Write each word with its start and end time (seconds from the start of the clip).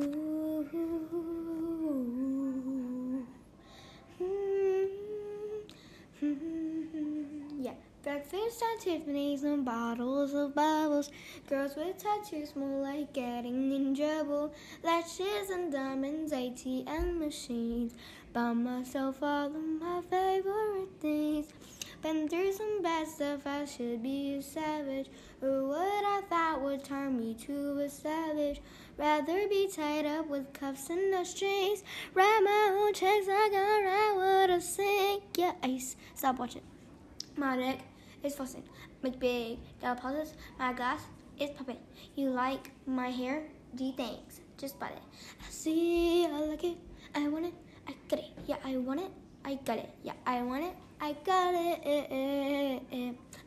Ooh. 0.00 0.32
Yeah. 7.60 7.74
Breakfast 8.02 8.62
at 8.62 8.80
Tiffany's 8.80 9.44
and 9.44 9.64
bottles 9.64 10.32
of 10.32 10.54
bubbles. 10.54 11.10
Girls 11.48 11.76
with 11.76 11.98
tattoos 11.98 12.56
more 12.56 12.82
like 12.82 13.12
getting 13.12 13.72
in 13.72 13.94
trouble. 13.94 14.54
Lashes 14.82 15.50
and 15.50 15.70
diamonds, 15.70 16.32
ATM 16.32 17.18
machines. 17.18 17.92
Buy 18.32 18.54
myself 18.54 19.22
all 19.22 19.46
of 19.46 19.62
my 19.80 20.00
favorite 20.08 20.88
things. 21.00 21.46
Been 22.02 22.28
through 22.28 22.52
some 22.52 22.82
bad 22.82 23.06
stuff, 23.06 23.46
I 23.46 23.64
should 23.64 24.02
be 24.02 24.34
a 24.34 24.42
savage. 24.42 25.06
Or 25.40 25.68
what 25.68 26.04
I 26.04 26.20
thought 26.28 26.60
would 26.60 26.82
turn 26.82 27.16
me 27.16 27.34
to 27.46 27.78
a 27.78 27.88
savage. 27.88 28.60
Rather 28.98 29.46
be 29.48 29.68
tied 29.72 30.04
up 30.04 30.26
with 30.26 30.52
cuffs 30.52 30.90
and 30.90 31.12
no 31.12 31.22
strings. 31.22 31.84
Write 32.12 32.40
my 32.42 32.76
own 32.76 32.92
checks, 32.92 33.26
I 33.30 33.48
can 33.52 33.84
write 33.84 34.14
what 34.16 34.50
I 34.50 34.58
sing. 34.58 35.20
Yeah, 35.36 35.52
ice. 35.62 35.94
Stop 36.16 36.40
watching. 36.40 36.62
My 37.36 37.56
neck 37.56 37.78
is 38.24 38.34
fussing. 38.34 38.64
Make 39.04 39.20
big 39.20 39.58
deposits. 39.80 40.34
My 40.58 40.72
glass 40.72 41.02
is 41.38 41.50
popping. 41.50 41.78
You 42.16 42.30
like 42.30 42.72
my 42.84 43.10
hair? 43.10 43.44
D 43.76 43.94
thanks. 43.96 44.40
Just 44.58 44.80
buy 44.80 44.88
it. 44.88 45.02
I 45.40 45.50
see, 45.50 46.26
I 46.26 46.40
like 46.40 46.64
it. 46.64 46.78
I 47.14 47.28
want 47.28 47.46
it. 47.46 47.54
I 47.86 47.94
got 48.08 48.18
it. 48.18 48.30
Yeah, 48.46 48.56
I 48.64 48.76
want 48.78 49.00
it. 49.00 49.10
I 49.44 49.54
got 49.64 49.78
it. 49.78 49.90
Yeah, 50.02 50.14
I 50.26 50.42
want 50.42 50.64
it. 50.64 50.74
I 51.02 51.12
got 51.24 51.52
it. 51.52 51.82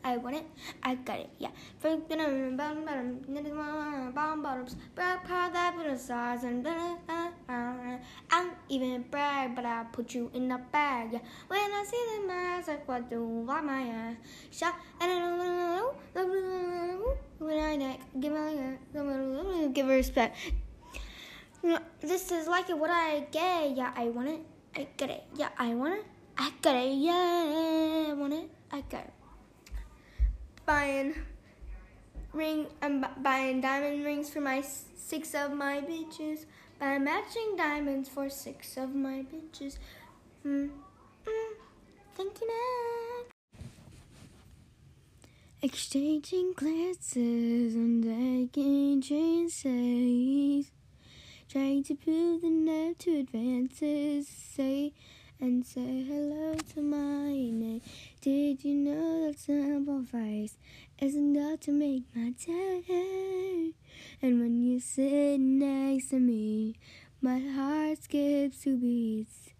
I 0.04 0.18
want 0.18 0.36
it. 0.36 0.44
I 0.82 0.94
got 0.94 1.20
it. 1.20 1.30
Yeah. 1.38 1.48
Bottoms, 1.82 2.06
back 4.94 5.26
part 5.26 5.54
that 5.54 5.74
with 5.74 5.86
the 5.86 5.96
size 5.98 6.44
and 6.44 6.68
I 6.68 6.98
don't 8.30 8.52
even 8.68 9.04
brag, 9.10 9.56
but 9.56 9.64
I 9.64 9.84
put 9.90 10.14
you 10.14 10.30
in 10.34 10.48
the 10.48 10.60
bag. 10.70 11.14
Yeah. 11.14 11.20
When 11.48 11.58
I 11.58 11.82
see 11.88 11.96
the 12.20 12.26
mask, 12.28 12.68
like 12.68 12.86
what 12.86 13.08
do 13.08 13.46
I 13.48 13.62
my 13.62 13.72
eye? 13.72 14.18
Shot 14.52 14.74
and 15.00 15.10
I 15.10 15.18
don't 15.18 15.38
when 17.38 17.58
I 17.58 17.76
neck, 17.76 18.00
give 18.20 18.32
my 18.32 18.76
give 19.72 19.86
respect. 19.86 20.36
This 22.02 22.30
is 22.32 22.48
like 22.48 22.68
what 22.68 22.90
I 22.90 23.20
get. 23.32 23.74
Yeah, 23.74 23.92
I 23.96 24.10
want 24.10 24.28
it. 24.28 24.40
I 24.76 24.86
get 24.98 25.08
it. 25.08 25.24
Yeah, 25.34 25.48
I 25.58 25.74
want 25.74 25.94
it. 25.94 26.04
I 26.38 26.52
got 26.60 26.76
it. 26.76 26.94
Yeah, 26.94 28.06
I 28.10 28.12
want 28.12 28.32
it. 28.34 28.50
I 28.70 28.82
got. 28.82 29.10
Buying 30.66 31.14
ring. 32.32 32.66
I'm 32.82 33.04
buying 33.22 33.60
diamond 33.60 34.04
rings 34.04 34.30
for 34.30 34.40
my 34.40 34.60
six 34.62 35.34
of 35.34 35.52
my 35.52 35.80
bitches. 35.80 36.44
Buy 36.78 36.98
matching 36.98 37.56
diamonds 37.56 38.08
for 38.08 38.28
six 38.28 38.76
of 38.76 38.94
my 38.94 39.24
bitches. 39.32 39.78
Mm, 40.44 40.68
mm, 41.26 41.52
thank 42.14 42.40
you, 42.40 42.48
next. 42.48 43.36
Exchanging 45.62 46.52
glances 46.54 47.74
and 47.74 48.04
taking 48.04 49.00
chances. 49.00 50.70
Trying 51.48 51.84
to 51.84 51.94
prove 51.94 52.42
the 52.42 52.50
nerve 52.50 52.98
to 52.98 53.20
advances. 53.20 54.28
Say 54.28 54.92
and 55.40 55.66
say 55.66 56.02
hello 56.02 56.54
to 56.74 56.80
my 56.80 57.32
name. 57.32 57.82
Did 58.20 58.64
you 58.64 58.74
know 58.74 59.26
that 59.26 59.38
simple 59.38 60.02
phrase 60.04 60.56
is 60.98 61.14
enough 61.14 61.60
to 61.60 61.72
make 61.72 62.04
my 62.14 62.30
day? 62.30 63.72
And 64.22 64.40
when 64.40 64.62
you 64.62 64.80
sit 64.80 65.38
next 65.38 66.10
to 66.10 66.18
me, 66.18 66.76
my 67.20 67.38
heart 67.38 68.02
skips 68.02 68.62
two 68.62 68.78
beats. 68.78 69.50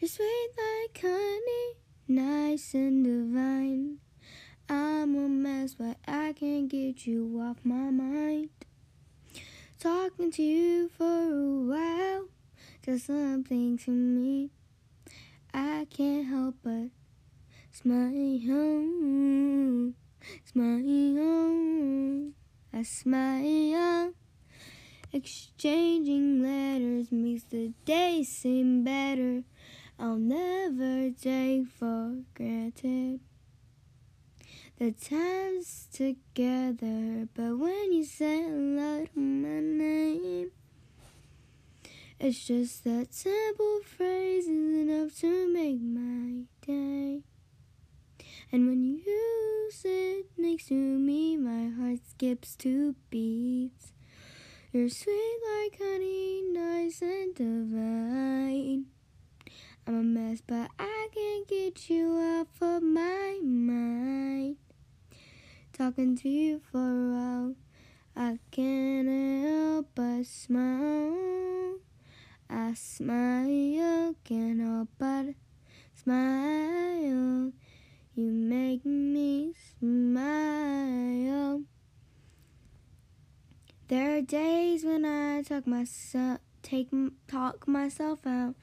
You're 0.00 0.08
sweet 0.08 0.48
like 0.58 1.00
honey, 1.00 1.76
nice 2.08 2.74
and 2.74 3.04
divine. 3.04 3.98
I'm 4.68 5.14
a 5.14 5.28
mess, 5.28 5.74
but 5.74 5.96
I 6.08 6.32
can't 6.32 6.68
get 6.68 7.06
you 7.06 7.40
off 7.40 7.58
my 7.62 7.90
mind. 7.90 8.50
Talking 9.78 10.32
to 10.32 10.42
you 10.42 10.88
for 10.88 11.04
a 11.04 11.60
while 11.68 12.35
does 12.86 13.02
something 13.02 13.76
to 13.76 13.90
me. 13.90 14.48
I 15.52 15.88
can't 15.90 16.24
help 16.26 16.54
but 16.62 16.90
smile, 17.72 18.12
smile, 20.44 22.32
I 22.72 22.82
smile. 22.84 24.12
Exchanging 25.12 26.42
letters 26.42 27.10
makes 27.10 27.42
the 27.44 27.72
day 27.84 28.22
seem 28.22 28.84
better. 28.84 29.42
I'll 29.98 30.16
never 30.16 31.10
take 31.10 31.66
for 31.66 32.22
granted 32.34 33.18
the 34.78 34.92
times 34.92 35.88
together. 35.92 37.26
But 37.34 37.58
when 37.58 37.92
you 37.92 38.04
say 38.04 38.42
hello 38.42 39.06
to 39.06 39.18
my 39.18 39.58
name, 39.60 40.52
it's 42.18 42.46
just 42.46 42.84
that 42.84 43.12
simple 43.12 43.80
phrase 43.84 44.44
is 44.44 44.48
enough 44.48 45.18
to 45.20 45.52
make 45.52 45.80
my 45.80 46.44
day. 46.66 47.22
And 48.50 48.68
when 48.68 48.84
you 48.84 49.68
sit 49.70 50.26
next 50.38 50.68
to 50.68 50.74
me, 50.74 51.36
my 51.36 51.68
heart 51.68 52.00
skips 52.08 52.56
two 52.56 52.94
beats. 53.10 53.92
You're 54.72 54.88
sweet 54.88 55.38
like 55.54 55.78
honey, 55.78 56.42
nice 56.52 57.02
and 57.02 57.34
divine. 57.34 58.86
I'm 59.86 59.94
a 59.94 60.02
mess, 60.02 60.42
but 60.46 60.70
I 60.78 61.08
can't 61.12 61.46
get 61.46 61.90
you 61.90 62.16
off 62.16 62.48
of 62.60 62.82
my 62.82 63.40
mind. 63.42 64.56
Talking 65.72 66.16
to 66.16 66.28
you 66.28 66.60
for 66.72 66.78
a 66.78 67.12
while, 67.12 67.54
I 68.16 68.38
can't 68.50 69.08
help 69.08 69.90
but 69.94 70.24
smile. 70.24 71.35
I 72.48 72.74
smile, 72.74 74.14
can't 74.24 74.60
help 74.60 74.88
but 74.98 75.34
smile. 75.94 77.52
You 78.14 78.30
make 78.30 78.84
me 78.84 79.52
smile. 79.78 81.62
There 83.88 84.16
are 84.16 84.20
days 84.20 84.84
when 84.84 85.04
I 85.04 85.42
talk 85.42 85.66
myself, 85.66 86.40
take 86.62 86.88
talk 87.28 87.68
myself 87.68 88.26
out. 88.26 88.54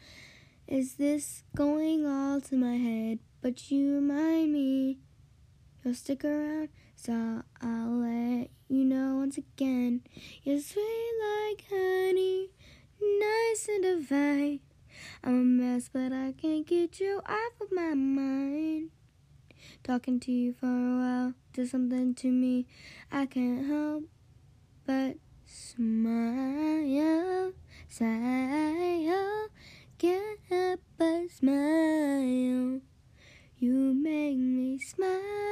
Is 0.68 0.96
this 0.96 1.44
going 1.56 2.06
all 2.06 2.42
to 2.42 2.56
my 2.56 2.78
head? 2.78 3.20
But 3.42 3.70
you 3.70 3.96
remind 3.96 4.54
me 4.54 5.00
you'll 5.84 5.94
stick 5.94 6.24
around, 6.24 6.70
so 6.96 7.44
I'll 7.62 8.00
let 8.00 8.50
you 8.70 8.86
know 8.86 9.18
once 9.18 9.38
again. 9.38 10.02
You're 10.44 10.60
sweet 10.60 11.12
like 11.22 11.66
honey, 11.70 12.50
nice 13.20 13.68
and 13.68 13.84
divine. 13.84 14.60
I'm 15.24 15.34
a 15.34 15.44
mess, 15.44 15.90
but 15.92 16.12
I 16.12 16.34
can't 16.34 16.66
get 16.66 17.00
you 17.00 17.22
off 17.26 17.62
of 17.62 17.72
my 17.72 17.94
mind. 17.94 18.90
Talking 19.84 20.20
to 20.22 20.32
you 20.32 20.54
for 20.54 20.68
a 20.68 20.98
while 20.98 21.34
does 21.54 21.72
something 21.72 22.14
to 22.16 22.32
me. 22.32 22.66
I 23.12 23.26
can't 23.26 23.68
help 23.68 24.04
but 24.86 25.18
smile, 25.46 27.54
smile, 27.90 29.48
can't 29.98 30.40
help 30.50 30.80
but 30.98 31.32
smile. 31.32 32.82
You 33.60 33.94
make 33.94 34.38
me 34.38 34.80
smile. 34.80 35.44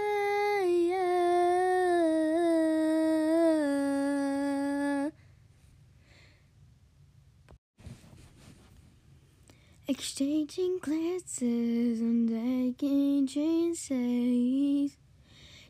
Exchanging 9.91 10.79
glances 10.79 11.99
and 11.99 12.29
taking 12.29 13.27
chances. 13.27 14.95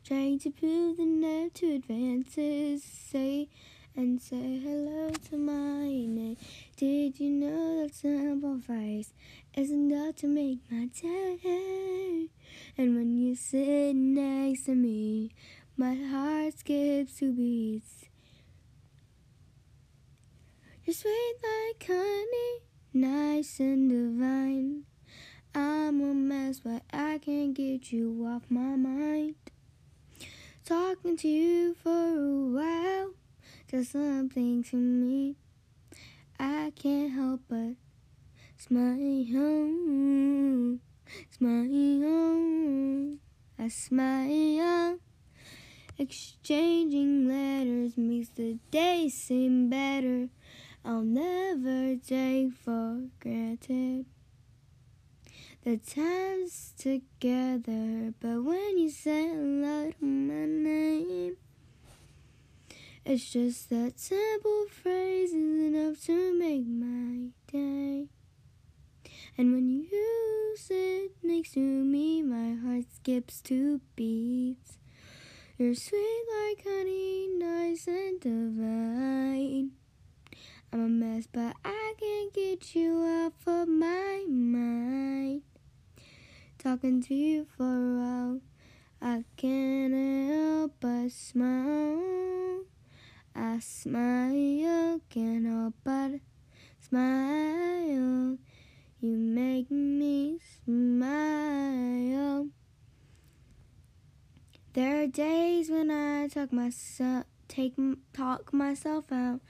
Trying 0.05 0.37
to 0.37 0.51
prove 0.51 0.97
the 0.97 1.05
nerve 1.05 1.51
to 1.55 1.73
advances. 1.73 2.83
Say 2.83 3.49
and 3.95 4.21
say 4.21 4.59
hello 4.59 5.09
to 5.31 5.37
my 5.37 5.87
name. 5.87 6.37
Did 6.77 7.19
you 7.19 7.31
know 7.31 7.81
that 7.81 7.95
simple 7.95 8.59
phrase 8.59 9.11
is 9.55 9.71
enough 9.71 10.17
to 10.17 10.27
make 10.27 10.59
my 10.69 10.85
day? 10.85 12.29
And 12.77 12.95
when 12.95 13.17
you 13.17 13.33
sit 13.33 13.95
next 13.95 14.65
to 14.65 14.75
me, 14.75 15.31
my 15.75 15.95
heart 15.95 16.59
skips 16.59 17.15
two 17.17 17.33
beats. 17.33 18.05
You're 20.85 20.93
sweet 20.93 21.35
like 21.41 21.87
honey, 21.87 22.59
nice 22.93 23.59
and 23.59 23.89
divine. 23.89 24.83
I'm 25.53 26.01
a 26.01 26.13
mess, 26.13 26.59
but 26.59 26.83
I 26.91 27.19
can't 27.19 27.53
get 27.53 27.91
you 27.91 28.25
off 28.27 28.43
my 28.49 28.75
mind. 28.75 29.35
Talking 30.65 31.17
to 31.17 31.27
you 31.27 31.73
for 31.73 31.89
a 31.89 32.45
while 32.53 33.13
does 33.69 33.89
something 33.89 34.63
to 34.63 34.75
me. 34.75 35.35
I 36.39 36.71
can't 36.75 37.11
help 37.11 37.41
but 37.47 37.75
smile, 38.57 38.97
smile. 41.29 43.17
I 43.59 43.67
smile. 43.67 44.97
Exchanging 45.97 47.27
letters 47.27 47.95
makes 47.95 48.29
the 48.29 48.57
day 48.71 49.07
seem 49.09 49.69
better. 49.69 50.29
I'll 50.83 51.03
never 51.03 51.95
take 51.95 52.53
for 52.53 53.03
granted 53.19 54.05
the 55.63 55.77
times 55.77 56.73
together. 56.77 58.13
But 58.19 58.43
when 58.43 58.79
you 58.79 58.89
say 58.89 59.27
hello 59.27 59.91
to 59.91 60.05
my 60.05 60.45
name, 60.45 61.37
it's 63.05 63.31
just 63.31 63.69
that 63.69 63.99
simple 63.99 64.65
phrase 64.69 65.29
is 65.29 65.35
enough 65.35 66.01
to 66.05 66.33
make 66.33 66.65
my 66.65 67.29
day. 67.51 68.07
And 69.37 69.53
when 69.53 69.69
you 69.69 70.55
sit 70.57 71.11
next 71.21 71.53
to 71.53 71.59
me, 71.59 72.23
my 72.23 72.55
heart 72.55 72.85
skips 72.95 73.39
two 73.41 73.81
beats. 73.95 74.79
You're 75.59 75.75
sweet 75.75 76.23
like 76.39 76.63
honey, 76.63 77.27
nice 77.37 77.87
and 77.87 78.19
divine. 78.19 79.71
I'm 80.73 80.85
a 80.85 80.87
mess, 80.87 81.27
but 81.29 81.53
I 81.65 81.93
can't 81.99 82.33
get 82.33 82.75
you 82.75 83.03
off 83.03 83.33
of 83.45 83.67
my 83.67 84.23
mind. 84.29 85.41
Talking 86.57 87.03
to 87.03 87.13
you 87.13 87.45
for 87.57 87.65
a 87.65 87.97
while, 87.99 88.39
I 89.01 89.25
can't 89.35 89.93
help 89.93 90.75
but 90.79 91.11
smile. 91.11 92.63
I 93.35 93.59
smile, 93.59 95.01
can't 95.09 95.45
help 95.45 95.73
but 95.83 96.21
smile. 96.79 98.37
You 99.01 99.17
make 99.17 99.69
me 99.69 100.39
smile. 100.63 102.47
There 104.71 105.03
are 105.03 105.07
days 105.07 105.69
when 105.69 105.91
I 105.91 106.29
talk 106.29 106.53
myself, 106.53 107.25
take 107.49 107.73
talk 108.13 108.53
myself 108.53 109.11
out. 109.11 109.41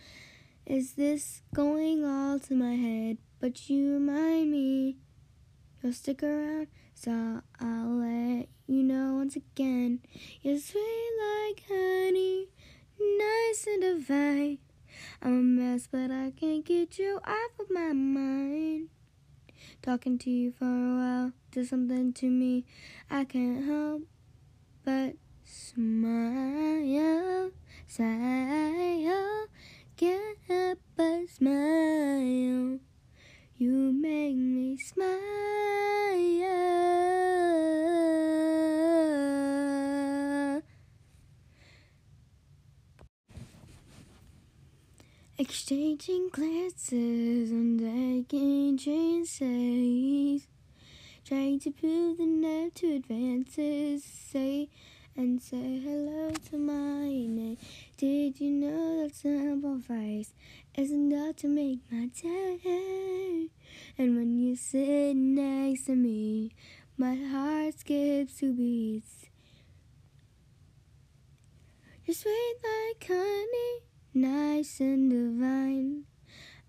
Is 0.72 0.94
this 0.94 1.42
going 1.54 2.06
all 2.06 2.40
to 2.40 2.56
my 2.56 2.76
head? 2.76 3.18
But 3.42 3.70
you 3.70 3.92
remind 3.92 4.52
me 4.52 4.96
you'll 5.84 5.92
stick 5.92 6.24
around, 6.24 6.68
so 6.96 7.42
I'll 7.60 7.90
let 7.90 8.48
you 8.68 8.82
know 8.82 9.16
once 9.16 9.36
again. 9.36 10.00
You're 10.42 10.60
sweet 10.60 11.12
like 11.20 11.64
honey, 11.68 12.48
nice 12.98 13.68
and 13.68 13.82
divine. 13.82 14.60
I'm 15.22 15.40
a 15.40 15.42
mess, 15.42 15.90
but 15.92 16.10
I 16.10 16.32
can't 16.40 16.64
get 16.64 16.98
you 16.98 17.20
off 17.26 17.60
of 17.60 17.70
my 17.70 17.92
mind. 17.92 18.88
Talking 19.82 20.18
to 20.20 20.30
you 20.30 20.54
for 20.54 20.64
a 20.64 20.96
while 20.96 21.32
does 21.52 21.68
something 21.68 22.14
to 22.14 22.28
me. 22.28 22.64
I 23.10 23.26
can't 23.26 23.66
help 23.66 24.04
but 24.86 25.16
smile, 25.44 27.52
smile, 27.88 29.48
can't 30.02 30.38
help 30.48 30.80
but 30.98 31.30
smile. 31.30 32.80
You 33.60 33.94
make 33.94 34.36
me 34.36 34.76
smile. 34.78 35.12
Exchanging 45.38 46.30
glances 46.32 47.52
and 47.52 47.80
taking 47.80 48.80
chances. 48.80 50.48
Trying 51.24 51.60
to 51.60 51.70
prove 51.70 52.18
the 52.18 52.26
nerve 52.26 52.74
to 52.74 52.96
advances. 52.96 54.04
Say 54.04 54.70
and 55.22 55.40
say 55.40 55.80
hello 55.80 56.32
to 56.50 56.58
my 56.58 57.06
name. 57.06 57.56
Did 57.96 58.42
you 58.42 58.50
know 58.50 59.04
that 59.04 59.14
simple 59.14 59.80
phrase 59.80 60.34
is 60.76 60.92
enough 60.92 61.36
to 61.38 61.48
make 61.48 61.80
my 61.92 62.08
day? 62.08 63.50
And 64.00 64.18
when 64.18 64.40
you 64.40 64.56
sit 64.56 65.16
next 65.16 65.86
to 65.86 65.96
me, 65.96 66.54
my 66.98 67.14
heart 67.14 67.78
skips 67.78 68.40
two 68.40 68.54
beats. 68.54 69.28
You're 72.08 72.16
sweet 72.16 72.56
like 72.64 73.08
honey, 73.08 73.84
nice 74.16 74.80
and 74.80 75.12
divine. 75.12 76.06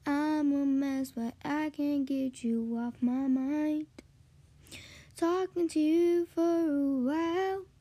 I'm 0.04 0.52
a 0.52 0.66
mess, 0.66 1.12
but 1.12 1.32
I 1.43 1.70
can't 1.70 2.04
get 2.04 2.44
you 2.44 2.78
off 2.78 2.96
my 3.00 3.28
mind. 3.28 3.87
Talking 5.16 5.69
to 5.69 5.81
you 5.81 6.26
for 6.26 6.43
a 6.43 6.99
while 6.99 7.72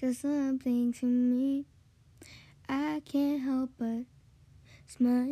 does 0.00 0.18
something 0.20 0.94
to 0.94 1.04
me. 1.04 1.66
I 2.66 3.02
can't 3.04 3.42
help 3.42 3.70
but 3.78 4.04
smile, 4.86 5.26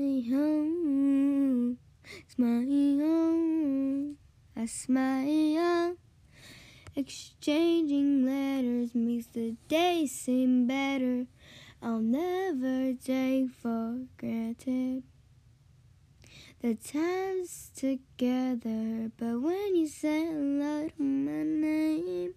smile. 2.27 4.15
I 4.55 4.67
smile. 4.67 5.97
Exchanging 6.95 8.27
letters 8.27 8.95
makes 8.95 9.29
the 9.29 9.57
day 9.69 10.07
seem 10.07 10.67
better. 10.67 11.27
I'll 11.81 12.01
never 12.01 12.93
take 12.93 13.51
for 13.51 14.01
granted 14.19 15.03
the 16.61 16.75
times 16.75 17.71
together. 17.75 19.13
But 19.17 19.41
when 19.41 19.77
you 19.77 19.87
say 19.87 20.27
hello 20.27 20.89
to 20.89 21.03
my 21.03 21.43
name, 21.43 22.35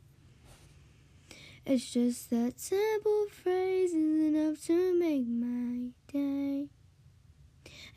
it's 1.71 1.93
just 1.93 2.29
that 2.29 2.59
simple 2.59 3.27
phrase 3.31 3.93
is 3.93 3.95
enough 3.95 4.61
to 4.61 4.93
make 4.99 5.25
my 5.25 5.91
day. 6.11 6.67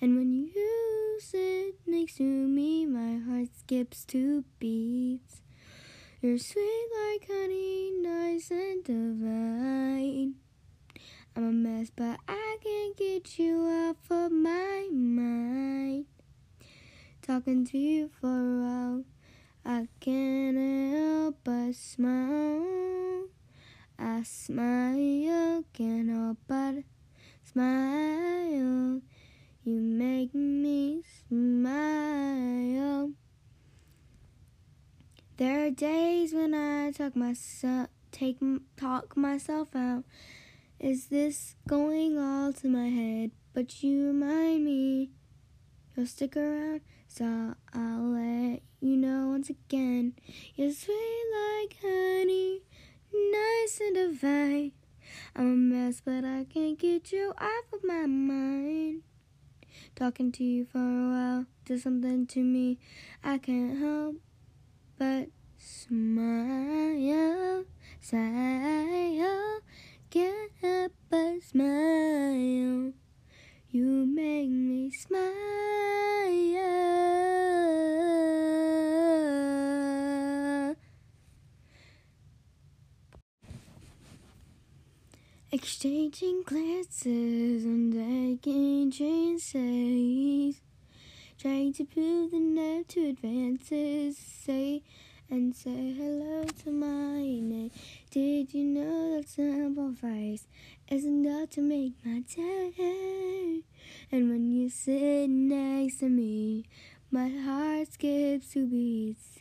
And 0.00 0.16
when 0.16 0.32
you 0.32 1.18
sit 1.20 1.74
next 1.84 2.18
to 2.18 2.22
me, 2.22 2.86
my 2.86 3.18
heart 3.18 3.48
skips 3.58 4.04
two 4.04 4.44
beats. 4.60 5.42
You're 6.22 6.38
sweet 6.38 6.88
like 7.02 7.26
honey, 7.26 7.90
nice 8.00 8.52
and 8.52 8.84
divine. 8.84 10.34
I'm 11.34 11.44
a 11.44 11.50
mess, 11.50 11.90
but 11.90 12.20
I 12.28 12.56
can't 12.62 12.96
get 12.96 13.40
you 13.40 13.56
off 13.66 13.96
of 14.08 14.30
my 14.30 14.88
mind. 14.92 16.06
Talking 17.22 17.66
to 17.66 17.78
you 17.78 18.08
for 18.20 18.28
a 18.28 18.62
while, 18.62 19.04
I 19.66 19.88
can't 19.98 20.94
help 20.94 21.38
but 21.42 21.74
smile. 21.74 23.13
I 23.98 24.22
smile, 24.22 25.64
can't 25.72 26.10
help 26.10 26.38
but 26.46 26.84
smile. 27.44 29.00
You 29.64 29.80
make 29.80 30.34
me 30.34 31.02
smile. 31.28 33.12
There 35.36 35.66
are 35.66 35.70
days 35.70 36.32
when 36.32 36.54
I 36.54 36.92
talk 36.92 37.16
myself, 37.16 37.88
take 38.12 38.38
talk 38.76 39.16
myself 39.16 39.74
out. 39.74 40.04
Is 40.78 41.06
this 41.06 41.56
going 41.66 42.18
all 42.18 42.52
to 42.52 42.68
my 42.68 42.88
head? 42.88 43.30
But 43.52 43.82
you 43.82 44.08
remind 44.08 44.64
me 44.64 45.10
you'll 45.96 46.06
stick 46.06 46.36
around, 46.36 46.82
so 47.08 47.54
I'll 47.72 48.02
let 48.02 48.60
you 48.80 48.96
know 48.96 49.28
once 49.28 49.48
again. 49.48 50.14
You're 50.56 50.72
sweet 50.72 51.24
like 51.32 51.76
honey, 51.80 52.62
nice 53.14 53.80
and 53.80 53.94
divine. 53.94 54.72
I'm 55.36 55.52
a 55.52 55.56
mess, 55.56 56.02
but 56.04 56.24
I 56.24 56.44
can't 56.44 56.78
get 56.78 57.12
you 57.12 57.32
off 57.38 57.72
of 57.72 57.84
my 57.84 58.06
mind. 58.06 59.02
Talking 59.94 60.32
to 60.32 60.44
you 60.44 60.64
for 60.64 60.78
a 60.78 61.10
while 61.10 61.46
does 61.64 61.82
something 61.82 62.26
to 62.26 62.40
me. 62.40 62.78
I 63.22 63.38
can't 63.38 63.78
help 63.78 64.16
but 64.98 65.28
smile, 65.58 67.64
smile, 68.00 69.60
can't 70.10 70.52
help 70.60 70.92
but 71.08 71.42
smile. 71.42 72.92
You 73.70 74.06
make 74.06 74.48
me 74.48 74.90
smile. 74.90 75.54
Exchanging 85.64 86.42
glances 86.42 87.64
and 87.64 87.90
taking 87.90 88.90
chances. 88.90 90.60
Trying 91.38 91.72
to 91.72 91.84
prove 91.86 92.32
the 92.32 92.38
nerve 92.38 92.86
to 92.88 93.08
advances. 93.08 94.18
Say 94.18 94.82
and 95.30 95.56
say 95.56 95.94
hello 95.94 96.44
to 96.64 96.70
my 96.70 97.22
name. 97.22 97.70
Did 98.10 98.52
you 98.52 98.62
know 98.62 99.16
that 99.16 99.26
simple 99.26 99.94
phrase 99.94 100.46
is 100.90 101.06
enough 101.06 101.48
to 101.52 101.62
make 101.62 101.94
my 102.04 102.20
day? 102.20 103.62
And 104.12 104.28
when 104.28 104.52
you 104.52 104.68
sit 104.68 105.30
next 105.30 106.00
to 106.00 106.10
me, 106.10 106.66
my 107.10 107.30
heart 107.30 107.90
skips 107.90 108.52
two 108.52 108.66
beats. 108.66 109.38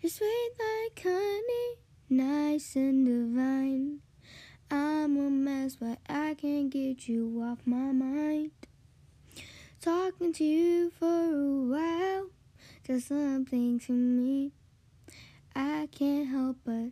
You're 0.00 0.10
sweet 0.10 0.50
like 0.58 1.00
honey, 1.00 1.85
nice 2.08 2.76
and 2.76 3.06
divine. 3.06 4.00
I'm 4.70 5.16
a 5.16 5.30
mess, 5.30 5.76
but 5.76 5.98
I 6.08 6.34
can't 6.34 6.70
get 6.70 7.08
you 7.08 7.42
off 7.42 7.58
my 7.64 7.92
mind. 7.92 8.50
Talking 9.80 10.32
to 10.34 10.44
you 10.44 10.90
for 10.90 11.06
a 11.06 11.62
while 11.70 12.26
does 12.86 13.06
something 13.06 13.78
to 13.80 13.92
me. 13.92 14.52
I 15.54 15.88
can't 15.90 16.28
help 16.28 16.58
but 16.64 16.90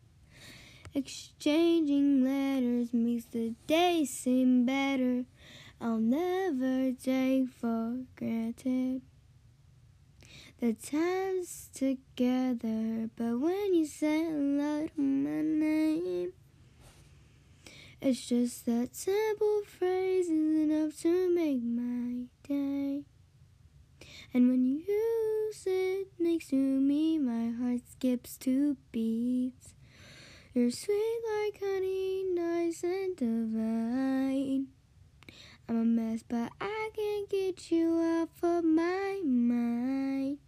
Exchanging 0.95 2.25
letters 2.25 2.95
makes 2.95 3.27
the 3.27 3.53
day 3.67 4.07
seem 4.07 4.65
better. 4.65 5.25
I'll 5.81 5.99
never 5.99 6.93
take 6.93 7.49
for 7.51 8.05
granted 8.17 9.03
the 10.59 10.73
times 10.73 11.69
together. 11.75 13.11
But 13.15 13.39
when 13.39 13.75
you 13.75 13.85
say 13.85 14.25
hello 14.25 14.87
to 14.87 15.01
my 15.01 15.43
name, 15.43 16.33
it's 18.01 18.27
just 18.27 18.65
that 18.67 18.97
simple 18.97 19.63
phrase 19.67 20.27
is 20.27 20.31
enough 20.31 20.97
to 21.03 21.35
make 21.35 21.63
my 21.63 22.25
day. 22.49 23.05
And 24.33 24.49
when 24.49 24.65
you 24.65 25.51
sit 25.53 26.09
next 26.19 26.49
to 26.51 26.57
me, 26.57 27.19
my 27.19 27.51
heart 27.51 27.83
skips 27.91 28.39
two 28.39 28.77
beats. 28.93 29.75
You're 30.55 30.71
sweet 30.71 31.21
like 31.39 31.61
honey, 31.61 32.25
nice 32.33 32.83
and 32.83 33.15
divine. 33.17 34.69
I'm 35.69 35.81
a 35.81 35.85
mess, 35.85 36.23
but 36.23 36.53
I 36.61 36.91
can't 36.95 37.29
get 37.29 37.73
you 37.73 37.99
off 37.99 38.29
of 38.41 38.65
my 38.65 39.21
mind. 39.25 40.39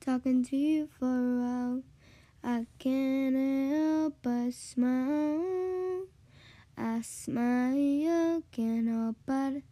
Talking 0.00 0.44
to 0.44 0.56
you 0.56 0.88
for 0.98 1.06
a 1.06 1.40
while, 1.40 1.82
I 2.44 2.66
can't 2.78 3.34
help 3.34 4.18
but 4.22 4.52
smile. 4.52 6.04
I 6.76 7.00
smile, 7.00 8.42
can't 8.52 8.86
help 8.86 9.16
but 9.24 9.62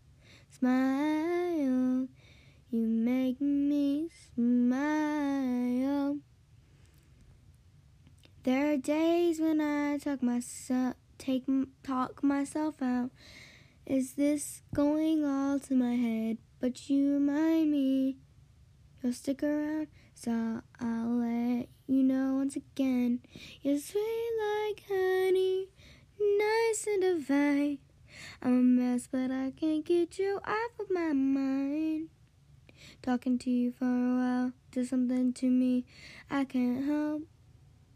smile. 0.48 2.08
You 2.70 2.86
make 2.86 3.42
me 3.42 4.08
smile. 4.34 6.16
There 8.44 8.72
are 8.72 8.76
days 8.78 9.38
when 9.38 9.60
I 9.60 9.98
talk 9.98 10.22
myself, 10.22 10.94
take 11.18 11.44
talk 11.82 12.22
myself 12.22 12.80
out. 12.80 13.10
Is 13.90 14.12
this 14.12 14.62
going 14.72 15.24
all 15.24 15.58
to 15.58 15.74
my 15.74 15.96
head? 15.96 16.38
But 16.60 16.88
you 16.88 17.14
remind 17.14 17.72
me 17.72 18.18
you'll 19.02 19.12
stick 19.12 19.42
around, 19.42 19.88
so 20.14 20.62
I'll 20.78 21.08
let 21.08 21.66
you 21.88 22.04
know 22.04 22.34
once 22.34 22.54
again. 22.54 23.18
You're 23.62 23.80
sweet 23.80 24.30
like 24.38 24.84
honey, 24.88 25.70
nice 26.20 26.86
and 26.86 27.02
divine. 27.02 27.78
I'm 28.40 28.60
a 28.60 28.62
mess, 28.62 29.08
but 29.10 29.32
I 29.32 29.52
can't 29.58 29.84
get 29.84 30.20
you 30.20 30.38
off 30.44 30.70
of 30.78 30.88
my 30.88 31.12
mind. 31.12 32.10
Talking 33.02 33.38
to 33.38 33.50
you 33.50 33.72
for 33.72 33.86
a 33.86 34.16
while 34.16 34.52
does 34.70 34.90
something 34.90 35.32
to 35.32 35.50
me. 35.50 35.84
I 36.30 36.44
can't 36.44 36.84
help 36.84 37.22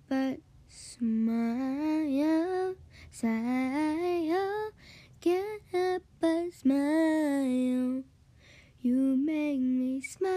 but 0.08 0.40
smile, 0.68 2.74
smile. 3.12 4.72
Can't 5.25 5.62
help 5.73 6.02
but 6.21 6.52
smile. 6.52 8.02
You 8.83 9.16
make 9.16 9.59
me 9.59 10.02
smile. 10.02 10.35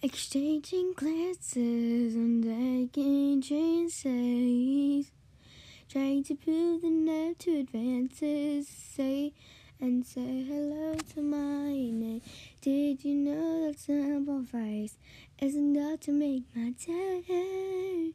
Exchanging 0.00 0.94
glances 0.96 2.14
and 2.14 2.42
taking 2.42 3.42
chances. 3.42 5.12
Trying 5.90 6.24
to 6.24 6.34
prove 6.36 6.80
the 6.80 6.88
nerve 6.88 7.36
to 7.40 7.58
advances. 7.58 8.66
Say 8.68 9.34
and 9.84 10.06
say 10.06 10.42
hello 10.48 10.94
to 11.12 11.20
my 11.20 11.68
name. 11.68 12.22
Did 12.62 13.04
you 13.04 13.14
know 13.16 13.66
that 13.66 13.78
simple 13.78 14.42
phrase 14.42 14.96
is 15.38 15.54
enough 15.56 16.00
to 16.00 16.10
make 16.10 16.44
my 16.54 16.70
day? 16.70 18.12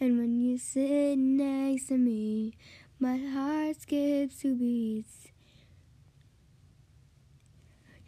And 0.00 0.18
when 0.18 0.40
you 0.40 0.58
sit 0.58 1.16
next 1.16 1.86
to 1.88 1.96
me, 1.96 2.54
my 2.98 3.18
heart 3.18 3.80
skips 3.80 4.40
two 4.40 4.56
beats. 4.56 5.28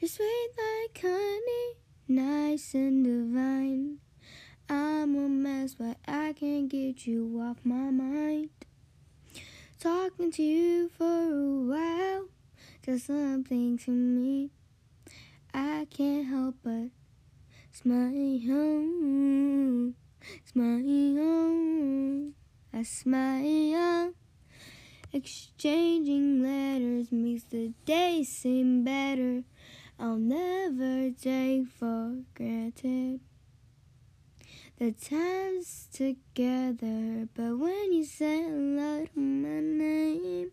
You're 0.01 0.09
sweet 0.09 0.49
like 0.59 1.01
honey, 1.01 1.77
nice 2.09 2.75
and 2.75 3.05
divine. 3.05 3.99
I'm 4.69 5.15
a 5.15 5.29
mess, 5.29 5.75
but 5.75 5.99
I 6.09 6.33
can't 6.33 6.69
get 6.69 7.07
you 7.07 7.41
off 7.41 7.59
my 7.63 7.93
mind. 7.93 8.51
Talking 9.79 10.33
to 10.33 10.43
you 10.43 10.89
for 10.89 11.05
a 11.05 11.61
while 11.69 12.34
does 12.85 13.05
something 13.05 13.79
to 13.79 13.91
me. 13.91 14.51
I 15.55 15.87
can't 15.89 16.27
help 16.27 16.57
but 16.63 16.91
smile, 17.73 18.11
smile. 20.45 22.33
I 22.75 22.83
smile. 22.83 24.13
Exchanging 25.15 26.43
letters 26.43 27.11
makes 27.11 27.45
the 27.45 27.73
day 27.87 28.23
seem 28.23 28.85
better. 28.85 29.45
I'll 29.99 30.19
never 30.19 31.11
take 31.11 31.69
for 31.69 32.19
granted 32.35 33.21
the 34.79 34.93
times 34.93 35.89
together. 35.91 37.29
But 37.35 37.57
when 37.59 37.93
you 37.95 38.05
say 38.05 38.43
hello 38.43 39.07
to 39.07 39.21
my 39.21 39.61
name, 39.61 40.51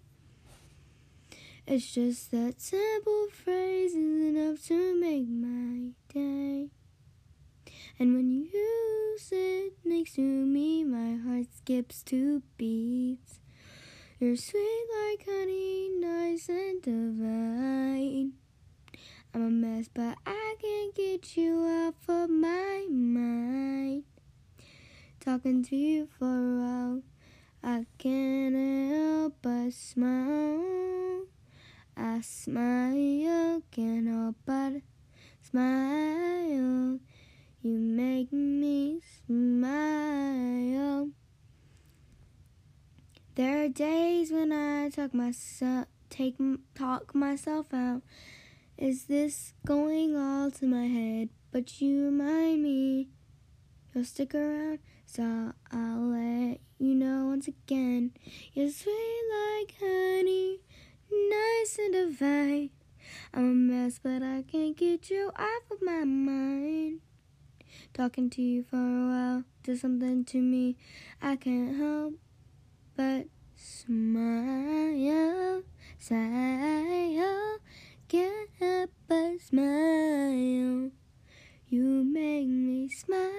it's 1.71 1.93
just 1.93 2.31
that 2.31 2.59
simple 2.59 3.27
phrase 3.31 3.91
is 3.91 4.35
enough 4.35 4.61
to 4.61 4.93
make 4.99 5.25
my 5.25 5.91
day. 6.13 6.67
And 7.97 8.13
when 8.13 8.29
you 8.29 9.15
sit 9.17 9.75
next 9.85 10.15
to 10.15 10.21
me, 10.21 10.83
my 10.83 11.15
heart 11.15 11.45
skips 11.55 12.03
two 12.03 12.43
beats. 12.57 13.39
You're 14.19 14.35
sweet 14.35 14.85
like 14.99 15.25
honey, 15.25 15.89
nice 15.97 16.49
and 16.49 16.81
divine. 16.81 18.33
I'm 19.33 19.41
a 19.41 19.49
mess, 19.49 19.87
but 19.93 20.17
I 20.25 20.55
can't 20.59 20.93
get 20.93 21.37
you 21.37 21.55
off 21.63 21.95
of 22.09 22.29
my 22.29 22.85
mind. 22.89 24.03
Talking 25.21 25.63
to 25.63 25.75
you 25.77 26.09
for 26.19 26.25
a 26.25 26.59
while, 26.59 27.01
I 27.63 27.85
can't 27.97 28.91
help 28.91 29.35
but 29.41 29.71
smile. 29.71 30.81
I 31.95 32.21
smile, 32.21 33.61
can't 33.71 34.07
help 34.07 34.35
but 34.45 34.81
smile. 35.41 36.99
You 37.61 37.77
make 37.77 38.31
me 38.31 39.01
smile. 39.25 41.09
There 43.35 43.63
are 43.63 43.69
days 43.69 44.31
when 44.31 44.51
I 44.51 44.89
talk 44.89 45.13
myself, 45.13 45.87
take 46.09 46.37
talk 46.75 47.13
myself 47.13 47.73
out. 47.73 48.01
Is 48.77 49.05
this 49.05 49.53
going 49.65 50.17
all 50.17 50.51
to 50.51 50.65
my 50.65 50.87
head? 50.87 51.29
But 51.51 51.81
you 51.81 52.05
remind 52.05 52.63
me 52.63 53.09
you'll 53.93 54.05
stick 54.05 54.33
around, 54.33 54.79
so 55.05 55.53
I'll 55.71 55.99
let 55.99 56.59
you 56.79 56.95
know 56.95 57.27
once 57.27 57.47
again. 57.47 58.11
You're 58.53 58.69
sweet 58.69 59.23
like 59.29 59.75
honey 59.79 60.61
nice 61.11 61.77
and 61.77 61.93
divine. 61.93 62.69
I'm 63.33 63.43
a 63.43 63.53
mess, 63.53 63.99
but 64.01 64.23
I 64.23 64.43
can't 64.43 64.77
get 64.77 65.09
you 65.09 65.31
off 65.35 65.71
of 65.71 65.81
my 65.81 66.03
mind. 66.03 67.01
Talking 67.93 68.29
to 68.31 68.41
you 68.41 68.63
for 68.63 68.77
a 68.77 69.07
while 69.07 69.43
does 69.63 69.81
something 69.81 70.25
to 70.25 70.41
me. 70.41 70.77
I 71.21 71.35
can't 71.35 71.77
help 71.77 72.13
but 72.95 73.27
smile, 73.55 75.63
smile. 75.99 77.57
Can't 78.07 78.49
help 78.59 78.91
but 79.07 79.41
smile. 79.41 80.91
You 81.67 82.03
make 82.03 82.47
me 82.47 82.89
smile. 82.89 83.31